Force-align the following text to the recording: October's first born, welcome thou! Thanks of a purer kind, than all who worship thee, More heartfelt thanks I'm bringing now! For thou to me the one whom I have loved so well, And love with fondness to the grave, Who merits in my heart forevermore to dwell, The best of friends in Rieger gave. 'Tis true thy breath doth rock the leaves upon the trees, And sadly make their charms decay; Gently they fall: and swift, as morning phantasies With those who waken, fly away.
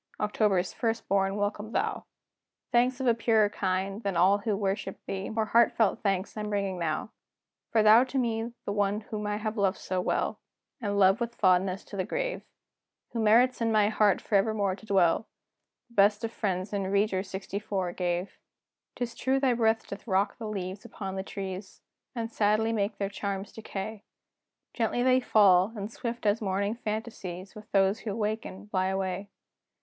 October's 0.19 0.73
first 0.73 1.07
born, 1.07 1.35
welcome 1.35 1.73
thou! 1.73 2.05
Thanks 2.71 2.99
of 2.99 3.05
a 3.05 3.13
purer 3.13 3.49
kind, 3.49 4.01
than 4.01 4.17
all 4.17 4.39
who 4.39 4.57
worship 4.57 4.97
thee, 5.05 5.29
More 5.29 5.45
heartfelt 5.45 6.01
thanks 6.01 6.35
I'm 6.35 6.49
bringing 6.49 6.79
now! 6.79 7.11
For 7.71 7.83
thou 7.83 8.03
to 8.05 8.17
me 8.17 8.51
the 8.65 8.71
one 8.71 9.01
whom 9.01 9.27
I 9.27 9.35
have 9.37 9.57
loved 9.57 9.77
so 9.77 10.01
well, 10.01 10.39
And 10.81 10.97
love 10.97 11.21
with 11.21 11.35
fondness 11.35 11.83
to 11.83 11.97
the 11.97 12.03
grave, 12.03 12.41
Who 13.11 13.19
merits 13.21 13.61
in 13.61 13.71
my 13.71 13.89
heart 13.89 14.21
forevermore 14.21 14.75
to 14.77 14.87
dwell, 14.87 15.27
The 15.89 15.93
best 15.93 16.23
of 16.23 16.31
friends 16.31 16.73
in 16.73 16.85
Rieger 16.85 17.95
gave. 17.95 18.39
'Tis 18.95 19.13
true 19.13 19.39
thy 19.39 19.53
breath 19.53 19.85
doth 19.85 20.07
rock 20.07 20.35
the 20.39 20.47
leaves 20.47 20.83
upon 20.83 21.15
the 21.15 21.21
trees, 21.21 21.83
And 22.15 22.31
sadly 22.31 22.73
make 22.73 22.97
their 22.97 23.07
charms 23.09 23.51
decay; 23.51 24.03
Gently 24.73 25.03
they 25.03 25.19
fall: 25.19 25.71
and 25.75 25.91
swift, 25.93 26.25
as 26.25 26.41
morning 26.41 26.73
phantasies 26.73 27.53
With 27.53 27.71
those 27.71 27.99
who 27.99 28.15
waken, 28.15 28.67
fly 28.69 28.87
away. 28.87 29.29